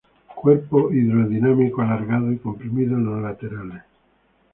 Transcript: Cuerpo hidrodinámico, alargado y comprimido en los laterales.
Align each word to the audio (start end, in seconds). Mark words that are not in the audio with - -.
Cuerpo 0.33 0.91
hidrodinámico, 0.91 1.83
alargado 1.83 2.31
y 2.31 2.39
comprimido 2.39 2.95
en 2.97 3.05
los 3.05 3.21
laterales. 3.21 3.83